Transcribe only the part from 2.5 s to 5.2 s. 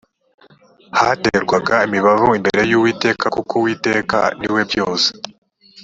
y’ uwiteka kuko uwiteka niwebyose.